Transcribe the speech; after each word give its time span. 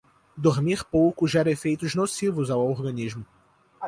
Dormir 0.35 0.83
pouco 0.85 1.27
gera 1.27 1.51
efeitos 1.51 1.93
nocivos 1.93 2.49
ao 2.49 2.65
organismo 2.67 3.23